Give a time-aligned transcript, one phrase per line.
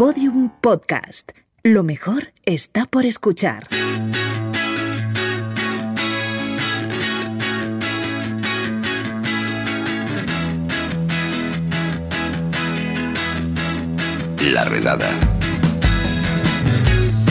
[0.00, 1.32] Podium Podcast.
[1.62, 3.64] Lo mejor está por escuchar.
[14.40, 15.10] La redada.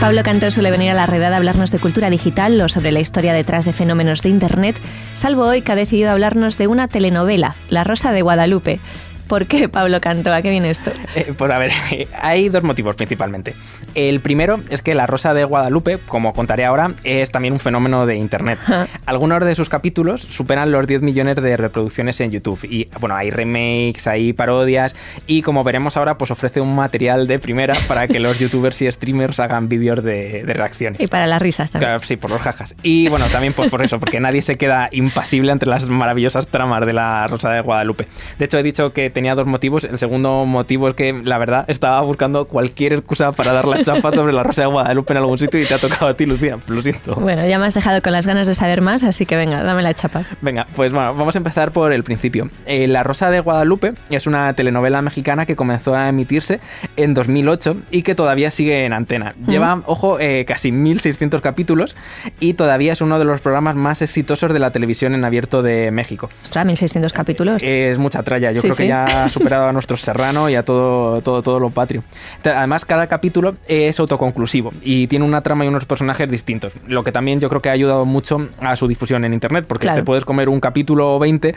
[0.00, 3.00] Pablo Cantor suele venir a la redada a hablarnos de cultura digital o sobre la
[3.00, 4.80] historia detrás de fenómenos de Internet,
[5.12, 8.80] salvo hoy que ha decidido hablarnos de una telenovela, La Rosa de Guadalupe.
[9.28, 10.32] ¿Por qué Pablo Canto?
[10.32, 10.92] ¿A qué viene esto?
[11.14, 11.72] Eh, pues a ver,
[12.20, 13.54] hay dos motivos principalmente.
[13.94, 18.06] El primero es que La Rosa de Guadalupe, como contaré ahora, es también un fenómeno
[18.06, 18.58] de Internet.
[19.06, 22.64] Algunos de sus capítulos superan los 10 millones de reproducciones en YouTube.
[22.64, 24.94] Y bueno, hay remakes, hay parodias
[25.26, 28.90] y como veremos ahora, pues ofrece un material de primera para que los youtubers y
[28.90, 31.00] streamers hagan vídeos de, reacciones.
[31.00, 31.90] Y para las risas también.
[31.90, 32.74] Claro, sí, por los jajas.
[32.82, 36.84] Y bueno, también pues por eso, porque nadie se queda impasible ante las maravillosas tramas
[36.86, 38.06] de La Rosa de Guadalupe.
[38.38, 39.84] De hecho, he dicho que tenía dos motivos.
[39.84, 44.12] El segundo motivo es que, la verdad, estaba buscando cualquier excusa para dar la chapa
[44.12, 46.58] sobre la Rosa de Guadalupe en algún sitio y te ha tocado a ti, Lucía.
[46.66, 47.14] Lo siento.
[47.14, 49.82] Bueno, ya me has dejado con las ganas de saber más, así que venga, dame
[49.82, 50.24] la chapa.
[50.42, 52.50] Venga, pues bueno, vamos a empezar por el principio.
[52.66, 56.60] Eh, la Rosa de Guadalupe es una telenovela mexicana que comenzó a emitirse
[56.96, 59.34] en 2008 y que todavía sigue en antena.
[59.46, 61.94] Lleva, ojo, eh, casi 1600 capítulos
[62.40, 65.90] y todavía es uno de los programas más exitosos de la televisión en abierto de
[65.90, 66.28] México.
[66.42, 67.62] Ostras, 1600 capítulos.
[67.62, 68.52] es mucha tralla.
[68.52, 71.70] Yo creo que ya ha superado a nuestro Serrano y a todo, todo, todo lo
[71.70, 72.04] patrio.
[72.44, 77.12] Además, cada capítulo es autoconclusivo y tiene una trama y unos personajes distintos, lo que
[77.12, 80.24] también yo creo que ha ayudado mucho a su difusión en Internet, porque te puedes
[80.24, 81.54] comer un capítulo 20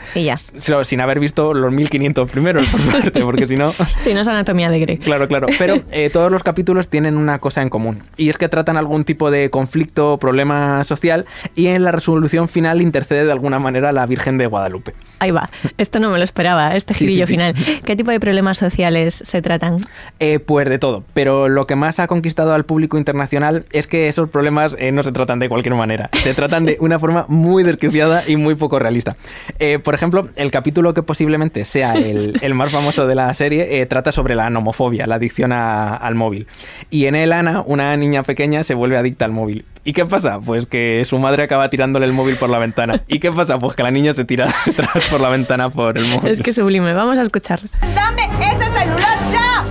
[0.82, 3.74] sin haber visto los 1500 primeros, por suerte, porque si no...
[3.98, 4.98] Si no es anatomía de Grey.
[4.98, 5.48] Claro, claro.
[5.58, 9.04] Pero eh, todos los capítulos tienen una cosa en común, y es que tratan algún
[9.04, 13.92] tipo de conflicto o problema social y en la resolución final intercede de alguna manera
[13.92, 14.94] la Virgen de Guadalupe.
[15.18, 15.50] Ahí va.
[15.76, 17.80] Esto no me lo esperaba, este girillo final.
[17.84, 19.78] ¿Qué tipo de problemas sociales se tratan?
[20.18, 24.08] Eh, pues de todo, pero lo que más ha conquistado al público internacional es que
[24.08, 27.62] esos problemas eh, no se tratan de cualquier manera, se tratan de una forma muy
[27.62, 29.16] desquiciada y muy poco realista.
[29.58, 34.10] Eh, por ejemplo, el capítulo que posiblemente sea el, más famoso de la serie trata
[34.10, 36.46] sobre la nomofobia, la adicción al móvil.
[36.90, 39.64] Y en él, Ana, una niña pequeña, se vuelve adicta al móvil.
[39.88, 40.38] ¿Y qué pasa?
[40.38, 43.00] Pues que su madre acaba tirándole el móvil por la ventana.
[43.08, 43.58] ¿Y qué pasa?
[43.58, 46.30] Pues que la niña se tira detrás por la ventana por el móvil.
[46.30, 47.58] Es que sublime, vamos a escuchar.
[47.94, 49.64] ¡Dame ese celular ya!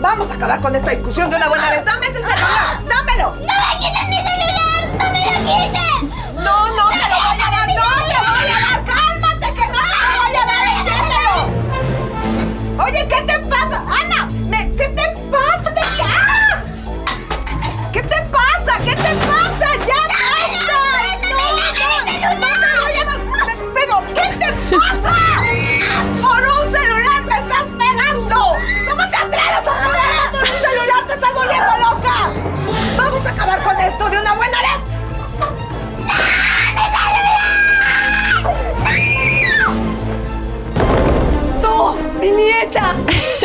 [0.00, 1.84] Vamos a acabar con esta discusión de una buena vez.
[1.84, 2.88] ¡Dame ese celular!
[2.88, 3.34] ¡Dámelo!
[3.44, 3.57] ¡No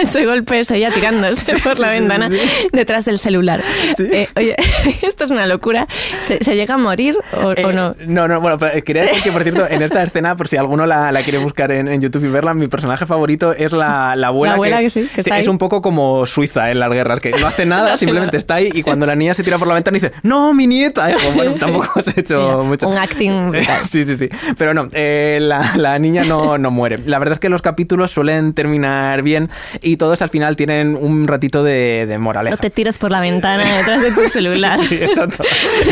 [0.04, 2.30] Ese golpe es ella tirándose por la ventana
[2.72, 3.62] detrás del celular.
[3.98, 4.56] Eh, oye,
[5.02, 5.88] esto es una locura.
[6.22, 7.96] ¿Se, llega a morir o, eh, no?
[8.06, 11.12] No, no, bueno, quería decir que, por cierto, en esta escena, por si alguno la,
[11.24, 14.54] quiere buscar en, YouTube y verla, mi personaje favorito es la, la abuela.
[14.54, 17.32] La abuela que, sí, que está Es un poco como Suiza en las guerras, que
[17.32, 19.96] no hace nada, simplemente está ahí y cuando la niña se tira por la ventana
[19.96, 21.16] dice, ¡No, mi nieta!
[21.36, 22.88] bueno, tampoco has hecho mucho.
[22.88, 23.54] Un acting
[23.84, 24.30] sí, sí, sí.
[24.58, 27.00] Pero no, eh, la, la, niña no, no muere.
[27.06, 29.50] La verdad es que los capítulos suelen terminar bien
[29.82, 32.56] y todos al final tienen un ratito de, de moraleja.
[32.56, 34.80] No te tiras por la ventana detrás de tu celular.
[34.88, 35.44] Sí, exacto.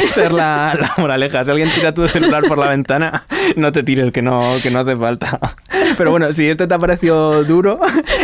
[0.04, 1.44] Esa es la, la, moraleja.
[1.44, 3.24] Si alguien tira tu celular por la ventana,
[3.56, 5.40] no te tires, que no, que no hace falta.
[5.98, 7.80] Pero bueno, si este te ha parecido duro,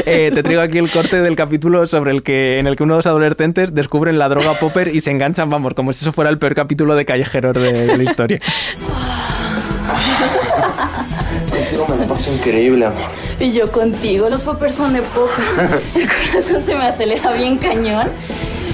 [0.06, 3.06] eh, te traigo aquí el corte del capítulo sobre el que en el que unos
[3.06, 6.56] adolescentes descubren la droga popper y se enganchan, vamos, como si eso fuera el peor
[6.56, 8.40] capítulo de callejeros de, de la historia.
[11.78, 13.10] Contigo me paso increíble, amor.
[13.40, 15.80] Y yo contigo, los poppers son de poca.
[15.96, 18.08] El corazón se me acelera bien cañón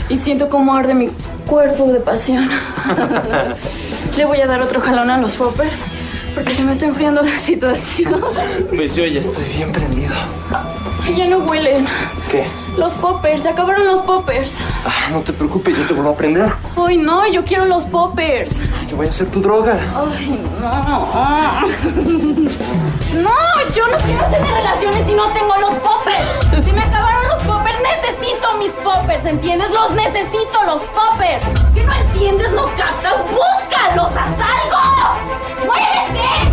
[0.08, 1.10] y siento como arde mi
[1.46, 2.48] cuerpo de pasión.
[4.18, 5.82] Le voy a dar otro jalón a los poppers
[6.34, 8.22] porque se me está enfriando la situación.
[8.74, 10.14] Pues yo ya estoy bien prendido.
[11.12, 11.86] Ya no huelen.
[12.32, 12.46] ¿Qué?
[12.78, 14.58] Los poppers, se acabaron los poppers.
[14.86, 16.52] Ah, no te preocupes, yo te vuelvo a prender.
[16.76, 18.52] Ay, no, yo quiero los poppers.
[18.88, 19.78] Yo voy a hacer tu droga.
[19.96, 22.44] Ay, no.
[23.14, 23.30] No,
[23.76, 26.66] yo no quiero tener relaciones si no tengo los poppers.
[26.66, 29.70] Si me acabaron los poppers, necesito mis poppers, ¿entiendes?
[29.70, 31.46] Los necesito, los poppers.
[31.76, 32.52] ¿Qué no entiendes?
[32.54, 33.14] ¿No captas?
[33.30, 34.12] ¡Búscalos!
[34.14, 35.68] ¡Haz algo!
[35.68, 36.53] ¡Muévete!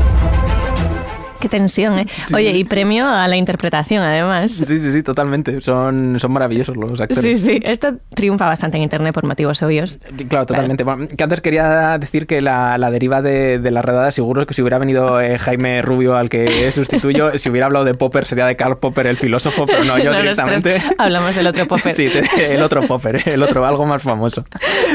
[1.41, 2.07] Qué tensión, ¿eh?
[2.35, 4.53] Oye, y premio a la interpretación, además.
[4.53, 5.61] Sí, sí, sí, totalmente.
[5.61, 7.25] Son, son maravillosos los actores.
[7.25, 7.61] Sí, sí.
[7.65, 9.99] Esto triunfa bastante en Internet por motivos obvios.
[10.29, 10.85] Claro, totalmente.
[10.85, 14.53] Bueno, que antes quería decir que la, la deriva de, de, la redada, seguro que
[14.55, 18.47] si hubiera venido eh, Jaime Rubio al que sustituyo, si hubiera hablado de Popper sería
[18.47, 20.77] de Karl Popper, el filósofo, pero no, yo No, directamente.
[20.99, 21.95] hablamos del otro Popper.
[22.01, 22.09] Sí,
[22.39, 24.45] el otro Popper, el otro, algo más famoso.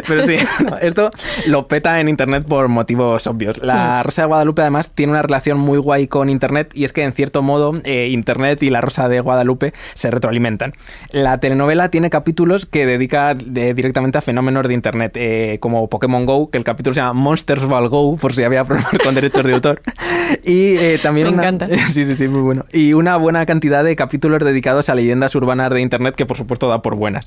[0.08, 1.10] Pero sí, no, esto
[1.48, 3.58] lo peta en Internet por motivos obvios.
[3.64, 7.02] La Rosa de Guadalupe además tiene una relación muy guay con Internet y es que
[7.04, 10.74] en cierto modo eh, Internet y la Rosa de Guadalupe se retroalimentan.
[11.12, 16.26] La telenovela tiene capítulos que dedica de- directamente a fenómenos de Internet, eh, como Pokémon
[16.26, 19.44] Go, que el capítulo se llama Monsters Ball Go, por si había problemas con derechos
[19.44, 19.82] de autor.
[20.44, 21.68] Y eh, también Me una- encanta.
[21.92, 22.66] Sí, sí, sí, muy bueno.
[22.74, 26.68] Y una buena cantidad de capítulos dedicados a leyendas urbanas de Internet que por supuesto
[26.68, 27.26] da por buenas.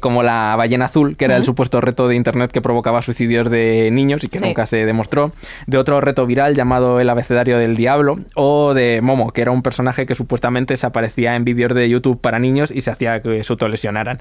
[0.00, 3.90] Como la ballena azul, que era el supuesto reto de Internet que provocaba suicidios de
[3.92, 4.44] niños y que Sí.
[4.44, 5.32] nunca se demostró.
[5.66, 8.18] De otro reto viral llamado el abecedario del diablo.
[8.44, 12.20] O de Momo, que era un personaje que supuestamente se aparecía en vídeos de YouTube
[12.20, 14.18] para niños y se hacía que se autolesionaran.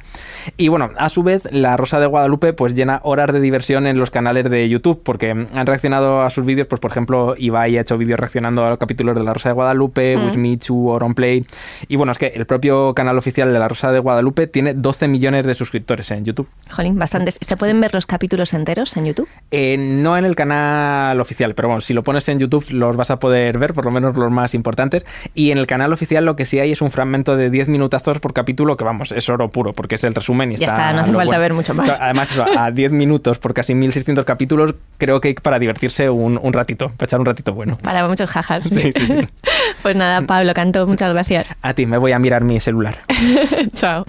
[0.57, 3.97] Y bueno, a su vez, la Rosa de Guadalupe pues llena horas de diversión en
[3.97, 7.81] los canales de YouTube, porque han reaccionado a sus vídeos, pues por ejemplo, Ibai ha
[7.81, 10.25] hecho vídeos reaccionando a los capítulos de la Rosa de Guadalupe, Mm.
[10.27, 11.43] Wismichu, Auronplay.
[11.87, 15.07] Y bueno, es que el propio canal oficial de la Rosa de Guadalupe tiene 12
[15.07, 16.47] millones de suscriptores en YouTube.
[16.69, 17.39] Jolín, bastantes.
[17.41, 19.27] ¿Se pueden ver los capítulos enteros en YouTube?
[19.49, 23.09] Eh, no en el canal oficial, pero bueno, si lo pones en YouTube los vas
[23.09, 25.05] a poder ver, por lo menos los más importantes.
[25.33, 28.19] Y en el canal oficial lo que sí hay es un fragmento de 10 minutazos
[28.19, 30.77] por capítulo, que vamos, es oro puro, porque es el resumen y Ya está.
[30.77, 31.39] está, no hace falta bueno.
[31.41, 31.99] ver mucho más.
[31.99, 36.39] Además, eso, a 10 minutos por casi 1600 capítulos, creo que hay para divertirse un,
[36.41, 37.77] un ratito, para echar un ratito bueno.
[37.81, 38.63] Para muchos jajas.
[38.63, 39.27] Sí, sí, sí.
[39.81, 41.55] Pues nada, Pablo Canto, muchas gracias.
[41.61, 42.99] A ti, me voy a mirar mi celular.
[43.73, 44.05] Chao.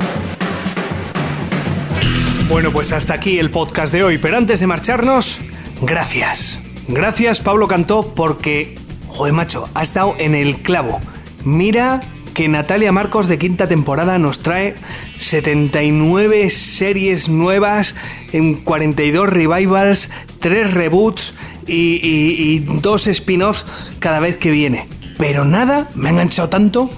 [2.48, 5.40] Bueno, pues hasta aquí el podcast de hoy, pero antes de marcharnos,
[5.80, 6.60] gracias.
[6.88, 8.74] Gracias Pablo Cantó porque,
[9.12, 11.00] joder macho, ha estado en el clavo.
[11.44, 12.00] Mira
[12.34, 14.74] que Natalia Marcos de quinta temporada nos trae
[15.18, 17.94] 79 series nuevas,
[18.32, 20.10] en 42 revivals,
[20.40, 21.34] 3 reboots
[21.66, 23.66] y, y- dos spin-offs
[23.98, 24.88] cada vez que viene.
[25.18, 26.90] Pero nada me ha enganchado tanto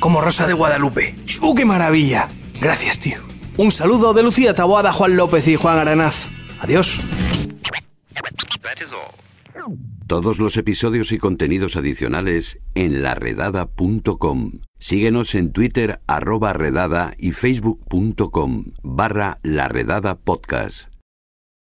[0.00, 1.14] como Rosa de Guadalupe.
[1.40, 2.28] ¡Uh, qué maravilla!
[2.60, 3.18] Gracias, tío.
[3.56, 6.26] Un saludo de Lucía Taboada, Juan López y Juan Aranaz.
[6.60, 6.98] Adiós.
[10.06, 14.60] Todos los episodios y contenidos adicionales en laredada.com.
[14.78, 20.91] Síguenos en Twitter arroba redada y facebook.com barra laredada podcast.